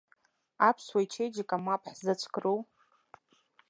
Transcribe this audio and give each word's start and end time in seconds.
Аԥсуа 0.67 0.99
ичеиџьыка 1.05 1.57
мап 1.65 1.83
ҳзацәкру? 1.91 2.59